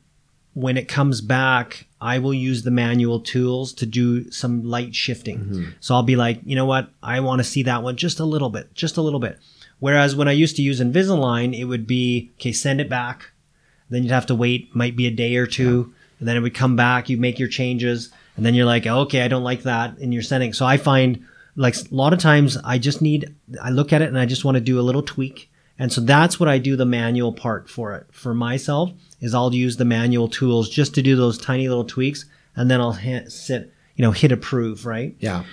[0.54, 5.40] when it comes back, I will use the manual tools to do some light shifting.
[5.40, 5.70] Mm-hmm.
[5.80, 6.90] So I'll be like, you know what?
[7.02, 9.40] I want to see that one just a little bit, just a little bit.
[9.80, 13.32] Whereas when I used to use Invisalign, it would be, okay, send it back.
[13.90, 15.92] Then you'd have to wait, might be a day or two.
[15.94, 15.98] Yeah.
[16.20, 18.12] And then it would come back, you make your changes.
[18.36, 19.98] And then you're like, okay, I don't like that.
[19.98, 20.54] And you're sending.
[20.54, 21.26] So I find
[21.62, 24.44] like a lot of times I just need, I look at it and I just
[24.44, 25.50] want to do a little tweak
[25.82, 28.06] And so that's what I do the manual part for it.
[28.12, 32.26] For myself is I'll use the manual tools just to do those tiny little tweaks
[32.56, 35.16] and then I'll hit, sit, you know, hit approve, right?
[35.20, 35.44] Yeah.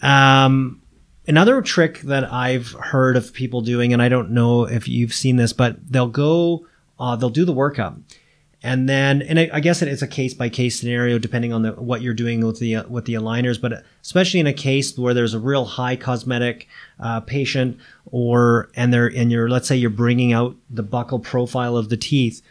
[0.00, 0.80] Um,
[1.26, 5.36] another trick that I've heard of people doing, and I don't know if you've seen
[5.36, 6.66] this, but they'll go,
[6.98, 8.00] uh, they'll do the workup,
[8.70, 11.72] and then, and I, I guess it's a case by case scenario depending on the
[11.72, 15.14] what you're doing with the uh, with the aligners, but especially in a case where
[15.14, 16.66] there's a real high cosmetic
[16.98, 17.78] uh, patient,
[18.10, 21.96] or and they're and you're let's say you're bringing out the buccal profile of the
[21.96, 22.42] teeth.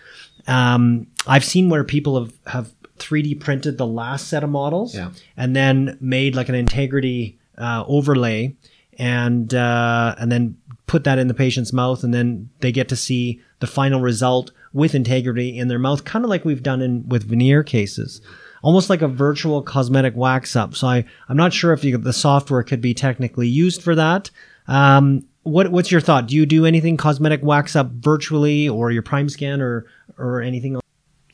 [0.48, 5.10] Um, I've seen where people have have 3D printed the last set of models, Yeah.
[5.36, 8.56] and then made like an integrity uh, overlay,
[8.98, 10.56] and uh, and then
[10.88, 14.52] put that in the patient's mouth, and then they get to see the final result
[14.76, 18.22] with integrity in their mouth, kind of like we've done in with veneer cases.
[18.62, 20.76] Almost like a virtual cosmetic wax up.
[20.76, 24.30] So I, I'm not sure if you, the software could be technically used for that.
[24.68, 26.28] Um, what, what's your thought?
[26.28, 29.86] Do you do anything cosmetic wax up virtually, or your prime scan, or
[30.18, 30.82] or anything?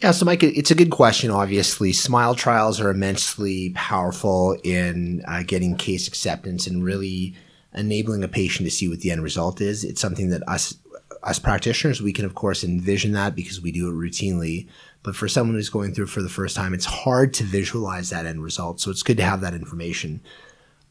[0.02, 1.32] Yeah, so Mike, it's a good question.
[1.32, 7.36] Obviously, smile trials are immensely powerful in uh, getting case acceptance and really
[7.74, 9.84] enabling a patient to see what the end result is.
[9.84, 10.76] It's something that us
[11.24, 14.68] us practitioners we can of course envision that because we do it routinely.
[15.04, 18.10] But for someone who's going through it for the first time, it's hard to visualize
[18.10, 18.80] that end result.
[18.80, 20.22] So it's good to have that information.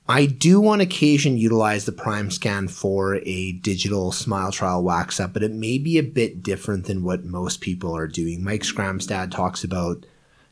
[0.08, 5.32] I do on occasion utilize the prime scan for a digital smile trial wax up,
[5.32, 8.42] but it may be a bit different than what most people are doing.
[8.42, 10.04] Mike Skramstad talks about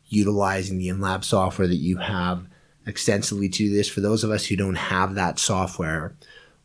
[0.07, 2.47] utilizing the in-lab software that you have
[2.87, 3.89] extensively to this.
[3.89, 6.15] For those of us who don't have that software,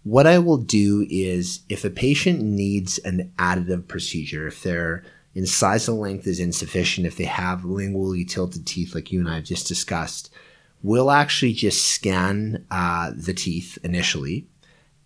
[0.04, 5.04] what I will do is if a patient needs an additive procedure, if their
[5.36, 9.46] incisal length is insufficient, if they have lingually tilted teeth like you and I have
[9.46, 10.34] just discussed,
[10.82, 14.46] we'll actually just scan uh, the teeth initially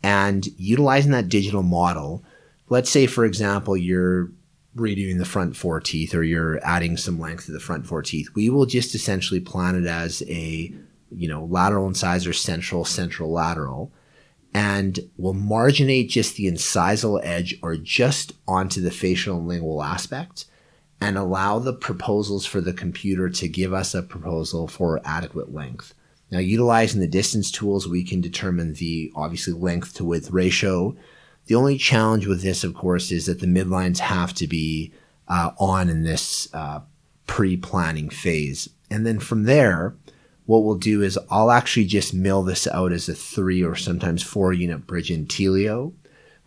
[0.02, 2.24] and utilizing that digital model.
[2.70, 4.32] Let's say, for example, you're
[4.76, 8.30] redoing the front four teeth or you're adding some length to the front four teeth.
[8.36, 10.74] We will just essentially plan it as a,
[11.12, 13.92] you know, lateral incisor, central, central, lateral.
[14.58, 20.46] And we'll marginate just the incisal edge or just onto the facial and lingual aspect
[21.00, 25.94] and allow the proposals for the computer to give us a proposal for adequate length.
[26.32, 30.98] Now, utilizing the distance tools, we can determine the obviously length to width ratio.
[31.46, 34.92] The only challenge with this, of course, is that the midlines have to be
[35.28, 36.80] uh, on in this uh,
[37.28, 38.70] pre planning phase.
[38.90, 39.94] And then from there,
[40.48, 44.24] what we'll do is I'll actually just mill this out as a three or sometimes
[44.24, 45.94] four unit bridge in Telio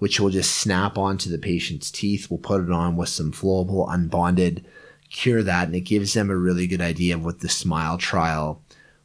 [0.00, 2.28] which will just snap onto the patient's teeth.
[2.28, 4.64] We'll put it on with some flowable, unbonded,
[5.10, 8.62] cure that, and it gives them a really good idea of what the smile trial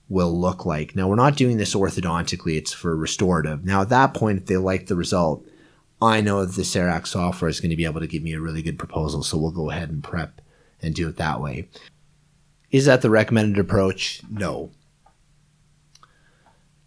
[0.08, 0.96] will look like.
[0.96, 3.66] Now, we're not doing this orthodontically, it's for restorative.
[3.66, 5.46] Now, at that point, if they like the result,
[6.02, 8.40] I know that the CEREC software is going to be able to give me a
[8.40, 10.40] really good proposal, so we'll go ahead and prep
[10.82, 11.68] and do it that way.
[12.72, 14.22] Is that the recommended approach?
[14.30, 14.72] No.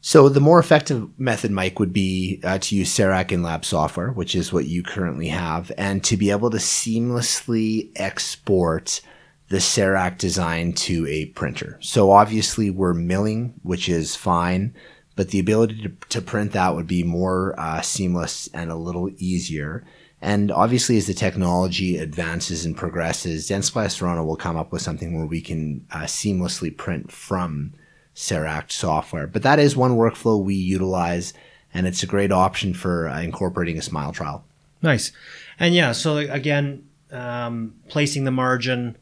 [0.01, 4.35] So the more effective method, Mike, would be uh, to use CEREC InLab software, which
[4.35, 9.01] is what you currently have, and to be able to seamlessly export
[9.49, 11.79] the CEREC design to a printer.
[11.81, 14.75] So obviously we're milling, which is fine,
[15.17, 19.11] but the ability to, to print that would be more uh, seamless and a little
[19.17, 19.85] easier.
[20.21, 25.17] And obviously, as the technology advances and progresses, Dentsply Sirona will come up with something
[25.17, 27.73] where we can uh, seamlessly print from
[28.19, 29.29] CEREC software.
[29.29, 31.33] But that is one workflow we utilize,
[31.73, 34.45] and it's a great option for uh, incorporating a smile trial.
[34.83, 35.13] Nice.
[35.61, 38.97] And yeah, so again, um, placing the margin,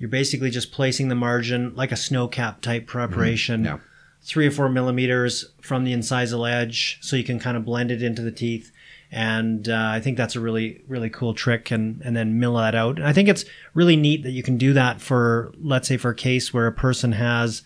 [0.00, 3.64] you're basically just placing the margin like a snow cap type preparation.
[3.64, 3.78] Yeah.
[4.22, 8.02] Three or four millimeters from the incisal edge, so you can kind of blend it
[8.02, 8.72] into the teeth.
[9.12, 12.74] And uh, I think that's a really, really cool trick, and and then mill that
[12.74, 12.96] out.
[12.96, 16.10] And I think it's really neat that you can do that for, let's say, for
[16.10, 17.62] a case where a person has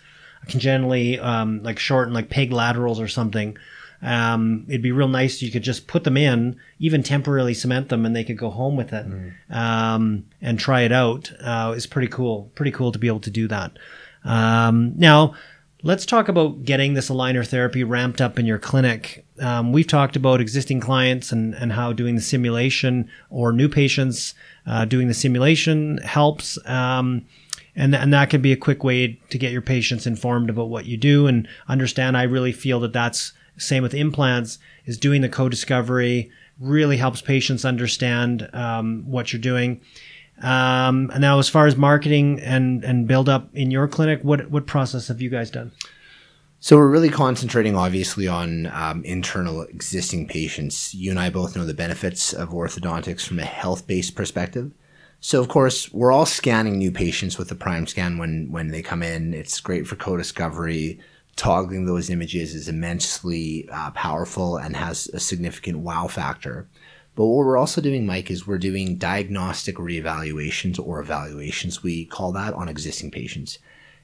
[0.49, 3.57] congenitally um, like shortened like peg laterals or something.
[4.03, 5.37] Um, it'd be real nice.
[5.37, 8.51] if You could just put them in, even temporarily cement them, and they could go
[8.51, 9.07] home with it
[9.51, 11.31] um, and try it out.
[11.41, 12.51] Uh, it's pretty cool.
[12.55, 13.73] Pretty cool to be able to do that.
[14.25, 15.35] Um, now,
[15.83, 19.27] let's talk about getting this aligner therapy ramped up in your clinic.
[19.39, 24.35] Um, we've talked about existing clients and, and how doing the simulation or new patients
[24.67, 26.59] uh, doing the simulation helps.
[27.77, 30.87] And, and that could be a quick way to get your patients informed about what
[30.87, 32.17] you do and understand.
[32.17, 37.65] I really feel that that's same with implants is doing the co-discovery really helps patients
[37.65, 39.81] understand um, what you're doing.
[40.43, 44.51] Um, and now, as far as marketing and and build up in your clinic, what
[44.51, 45.73] what process have you guys done?
[46.63, 50.95] So we're really concentrating, obviously, on um, internal existing patients.
[50.95, 54.71] You and I both know the benefits of orthodontics from a health-based perspective.
[55.23, 58.81] So of course, we're all scanning new patients with the Prime Scan when when they
[58.81, 59.35] come in.
[59.35, 60.99] It's great for co-discovery.
[61.37, 66.69] Toggling those images is immensely uh, powerful and has a significant wow factor.
[67.15, 72.33] But what we're also doing, Mike, is we're doing diagnostic reevaluations or evaluations, we call
[72.33, 73.59] that, on existing patients.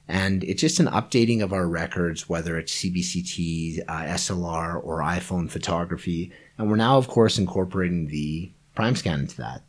[0.07, 5.49] And it's just an updating of our records, whether it's CBCT, uh, SLR, or iPhone
[5.49, 6.31] photography.
[6.57, 9.63] And we're now, of course, incorporating the prime scan into that.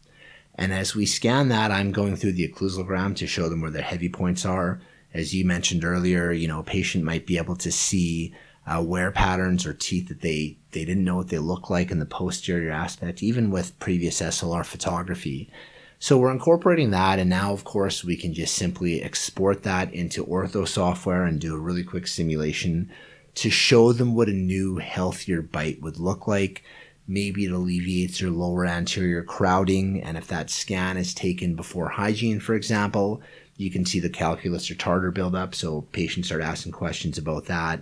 [0.58, 3.82] And as we scan that, I'm going through the occlusogram to show them where their
[3.82, 4.80] heavy points are.
[5.14, 8.34] As you mentioned earlier, you know, a patient might be able to see
[8.66, 12.00] uh, wear patterns or teeth that they, they didn't know what they look like in
[12.00, 15.48] the posterior aspect, even with previous SLR photography.
[16.00, 17.20] So we're incorporating that.
[17.20, 21.54] And now, of course, we can just simply export that into ortho software and do
[21.54, 22.90] a really quick simulation
[23.36, 26.64] to show them what a new, healthier bite would look like.
[27.08, 30.02] Maybe it alleviates your lower anterior crowding.
[30.02, 33.22] And if that scan is taken before hygiene, for example,
[33.56, 35.54] you can see the calculus or tartar buildup.
[35.54, 37.80] So patients start asking questions about that.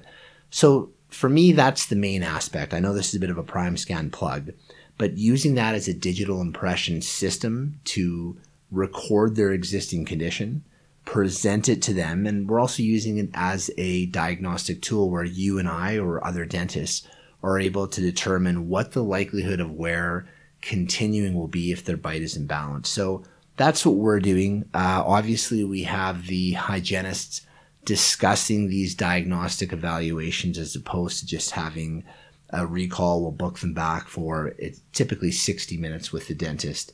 [0.50, 2.72] So for me, that's the main aspect.
[2.72, 4.52] I know this is a bit of a prime scan plug,
[4.96, 8.36] but using that as a digital impression system to
[8.70, 10.64] record their existing condition,
[11.04, 15.58] present it to them, and we're also using it as a diagnostic tool where you
[15.58, 17.06] and I or other dentists
[17.42, 20.26] are able to determine what the likelihood of wear
[20.62, 22.86] continuing will be if their bite is imbalanced.
[22.86, 23.24] So
[23.56, 24.68] that's what we're doing.
[24.74, 27.42] Uh, obviously, we have the hygienists
[27.84, 32.04] discussing these diagnostic evaluations as opposed to just having
[32.50, 33.22] a recall.
[33.22, 36.92] We'll book them back for it's typically 60 minutes with the dentist.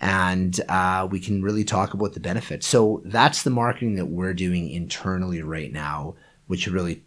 [0.00, 2.68] And uh, we can really talk about the benefits.
[2.68, 6.14] So that's the marketing that we're doing internally right now,
[6.46, 7.02] which really,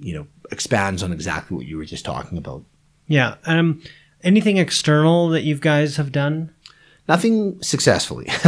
[0.00, 2.64] you know, expands on exactly what you were just talking about.
[3.06, 3.36] Yeah.
[3.44, 3.82] Um,
[4.22, 6.54] anything external that you guys have done?
[7.08, 8.28] Nothing successfully.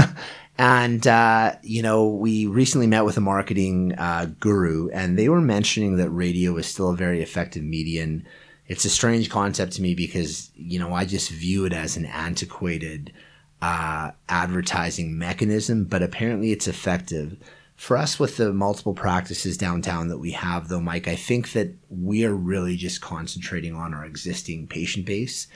[0.61, 5.41] And, uh, you know, we recently met with a marketing uh, guru, and they were
[5.41, 8.25] mentioning that radio is still a very effective medium
[8.69, 12.05] it's a strange concept to me because you know I just view it as an
[12.05, 13.13] antiquated
[13.61, 17.37] uh, advertising mechanism, but apparently it's effective.
[17.79, 21.73] For us, with the multiple practices downtown that we have, though, Mike, I think that
[21.89, 25.47] we are really just concentrating on our existing patient base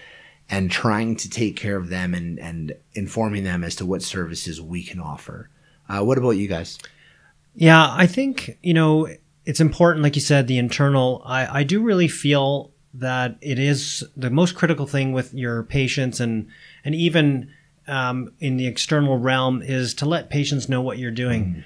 [0.48, 4.62] and trying to take care of them and, and informing them as to what services
[4.62, 5.50] we can offer.
[5.88, 6.78] Uh, what about you guys?
[7.56, 9.08] Yeah, I think, you know,
[9.44, 11.22] it's important, like you said, the internal.
[11.26, 16.20] I, I do really feel that it is the most critical thing with your patients
[16.20, 16.46] and
[16.84, 17.50] and even
[17.88, 21.44] um, in the external realm is to let patients know what you're doing.
[21.44, 21.64] Mm.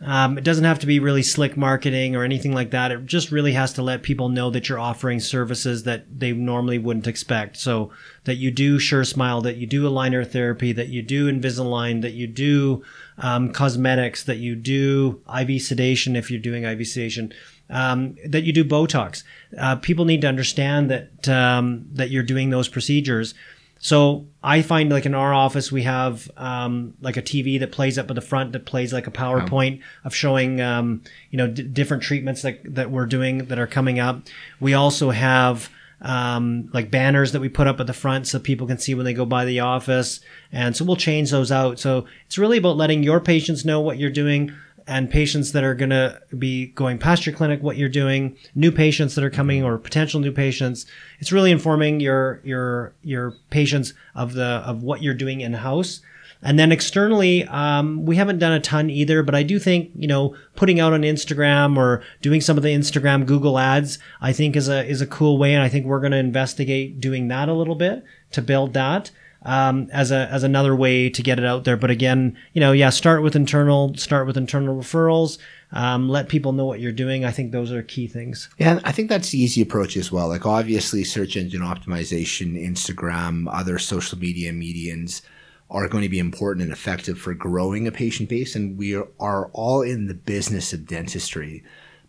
[0.00, 2.92] Um, it doesn't have to be really slick marketing or anything like that.
[2.92, 6.78] It just really has to let people know that you're offering services that they normally
[6.78, 7.56] wouldn't expect.
[7.56, 7.90] So
[8.24, 12.28] that you do SureSmile, that you do aligner therapy, that you do Invisalign, that you
[12.28, 12.84] do
[13.18, 17.32] um, cosmetics, that you do IV sedation if you're doing IV sedation
[17.70, 19.22] um, that you do Botox.
[19.56, 23.34] Uh, people need to understand that um, that you're doing those procedures.
[23.78, 27.98] So I find like in our office we have um, like a TV that plays
[27.98, 31.62] up at the front that plays like a PowerPoint of showing um, you know d-
[31.62, 34.22] different treatments that that we're doing that are coming up.
[34.60, 35.70] We also have
[36.00, 39.04] um, like banners that we put up at the front so people can see when
[39.04, 40.20] they go by the office.
[40.52, 41.78] And so we'll change those out.
[41.78, 44.54] So it's really about letting your patients know what you're doing,
[44.88, 48.72] and patients that are going to be going past your clinic what you're doing new
[48.72, 50.86] patients that are coming or potential new patients
[51.20, 56.00] it's really informing your your your patients of the of what you're doing in house
[56.42, 60.06] and then externally, um, we haven't done a ton either, but I do think, you
[60.06, 64.54] know, putting out on Instagram or doing some of the Instagram Google ads, I think
[64.54, 65.52] is a, is a cool way.
[65.52, 69.10] And I think we're going to investigate doing that a little bit to build that
[69.42, 71.76] um, as a as another way to get it out there.
[71.76, 75.38] But again, you know, yeah, start with internal, start with internal referrals.
[75.70, 77.26] Um, let people know what you're doing.
[77.26, 78.48] I think those are key things.
[78.58, 80.28] Yeah, I think that's the easy approach as well.
[80.28, 85.22] Like obviously, search engine optimization, Instagram, other social media medians
[85.70, 89.50] are going to be important and effective for growing a patient base, and we are
[89.52, 91.62] all in the business of dentistry.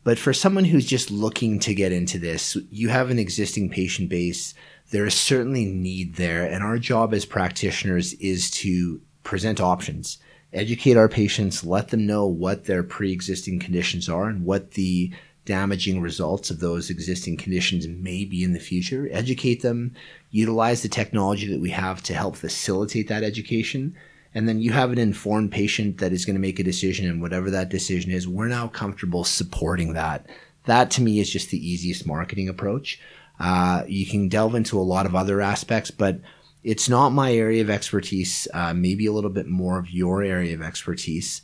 [0.05, 4.07] But for someone who's just looking to get into this, you have an existing patient
[4.07, 4.53] base
[4.91, 6.45] there is certainly need there.
[6.45, 10.17] And our job as practitioners is to present options,
[10.53, 15.11] educate our patients, let them know what their pre existing conditions are and what the
[15.45, 19.95] damaging results of those existing conditions may be in the future, educate them,
[20.31, 23.95] utilize the technology that we have to help facilitate that education.
[24.35, 27.19] And then you have an informed patient that is going to make a decision, and
[27.19, 30.27] whatever that decision is, we're now comfortable supporting that
[30.69, 32.99] that to me is just the easiest marketing approach.
[33.39, 36.19] Uh, you can delve into a lot of other aspects, but
[36.63, 38.47] it's not my area of expertise.
[38.53, 41.41] Uh, maybe a little bit more of your area of expertise.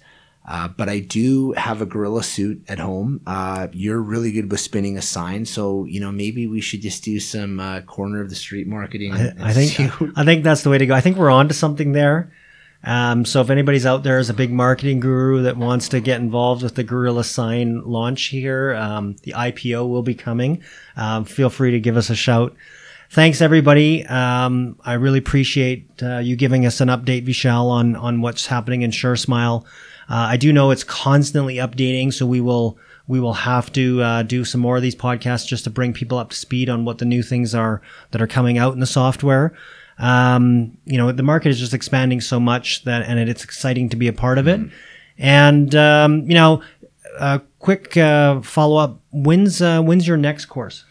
[0.48, 3.22] Uh, but I do have a gorilla suit at home.
[3.26, 7.04] Uh, you're really good with spinning a sign, so you know maybe we should just
[7.04, 9.14] do some uh, corner of the street marketing.
[9.14, 10.94] I, I think I think that's the way to go.
[10.94, 12.32] I think we're on to something there.
[12.86, 16.22] Um, so if anybody's out there as a big marketing guru that wants to get
[16.22, 20.62] involved with the Gorilla Sign launch here, um, the IPO will be coming.
[20.96, 22.56] Um, feel free to give us a shout.
[23.10, 24.06] Thanks everybody.
[24.06, 28.84] Um, I really appreciate uh, you giving us an update, Vishal, on on what's happening
[28.84, 29.64] in SureSmile.
[30.08, 32.78] Uh, I do know it's constantly updating, so we will
[33.08, 36.18] we will have to uh, do some more of these podcasts just to bring people
[36.18, 37.82] up to speed on what the new things are
[38.12, 39.54] that are coming out in the software
[39.98, 43.96] um, you know, the market is just expanding so much that, and it's exciting to
[43.96, 44.60] be a part of it.
[44.60, 44.76] Mm-hmm.
[45.18, 46.62] And, um, you know,
[47.18, 49.00] a quick uh, follow up.
[49.12, 50.84] When's uh, when's your next course?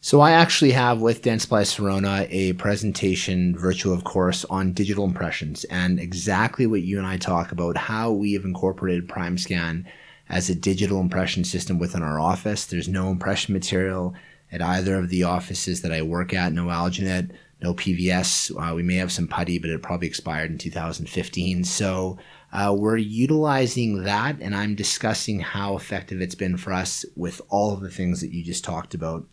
[0.00, 5.64] So I actually have with Dentsply Sirona a presentation virtual of course on digital impressions
[5.64, 9.84] and exactly what you and I talk about how we have incorporated PrimeScan
[10.28, 12.66] as a digital impression system within our office.
[12.66, 14.14] There's no impression material
[14.52, 17.30] at either of the offices that I work at, no Alginate
[17.60, 18.50] no PVS.
[18.50, 21.64] Uh, we may have some putty, but it probably expired in 2015.
[21.64, 22.18] So
[22.52, 27.72] uh, we're utilizing that, and I'm discussing how effective it's been for us with all
[27.72, 29.26] of the things that you just talked about.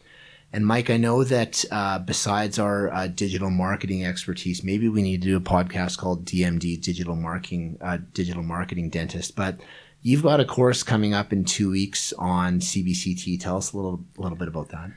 [0.52, 5.22] And Mike, I know that uh, besides our uh, digital marketing expertise, maybe we need
[5.22, 9.36] to do a podcast called DMD Digital Marketing uh, Digital Marketing Dentist.
[9.36, 9.60] But
[10.02, 13.40] you've got a course coming up in two weeks on CBCT.
[13.40, 14.92] Tell us a little little bit about that.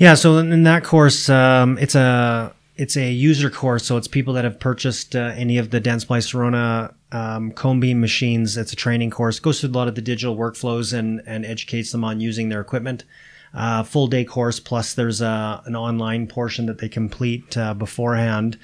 [0.00, 4.32] Yeah, so in that course, um, it's a it's a user course, so it's people
[4.32, 8.56] that have purchased uh, any of the Dentsply Sirona um, cone beam machines.
[8.56, 9.38] It's a training course.
[9.38, 12.62] Goes through a lot of the digital workflows and and educates them on using their
[12.62, 13.04] equipment.
[13.52, 18.58] Uh, full day course plus there's a, an online portion that they complete uh, beforehand.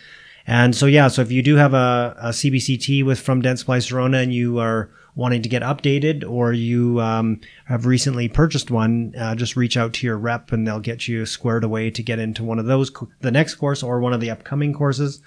[0.47, 4.22] And so yeah, so if you do have a, a CBCT with from Dentsply Sirona
[4.22, 9.34] and you are wanting to get updated or you um, have recently purchased one, uh,
[9.34, 12.44] just reach out to your rep and they'll get you squared away to get into
[12.44, 12.92] one of those,
[13.22, 15.20] the next course or one of the upcoming courses.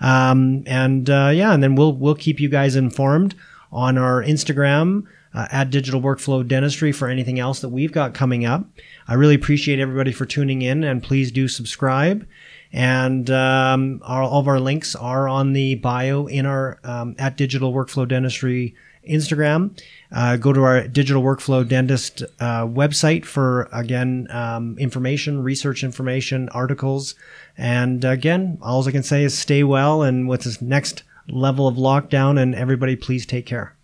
[0.00, 3.34] Um, and uh, yeah, and then we'll we'll keep you guys informed
[3.72, 8.44] on our Instagram uh, at Digital Workflow Dentistry for anything else that we've got coming
[8.44, 8.66] up.
[9.08, 12.26] I really appreciate everybody for tuning in, and please do subscribe.
[12.72, 17.36] And um, our, all of our links are on the bio in our um, at
[17.36, 18.74] Digital Workflow Dentistry
[19.08, 19.78] Instagram.
[20.12, 26.48] Uh, go to our Digital Workflow Dentist uh, website for, again, um, information, research information,
[26.50, 27.14] articles.
[27.56, 30.02] And again, all I can say is stay well.
[30.02, 33.74] And with this next level of lockdown, and everybody, please take care.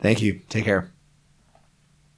[0.00, 0.40] Thank you.
[0.48, 0.90] Take care.